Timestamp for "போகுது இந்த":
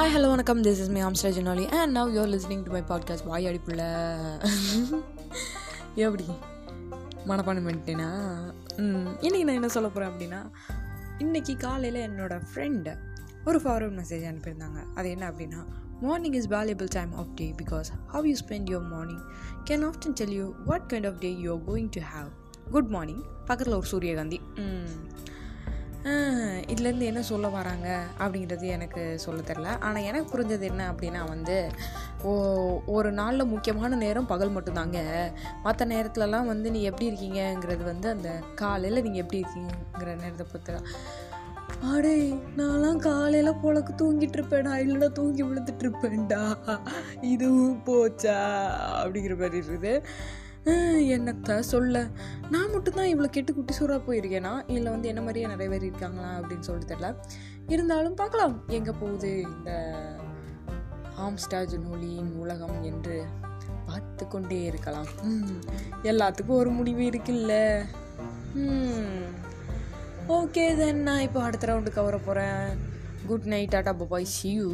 59.00-59.70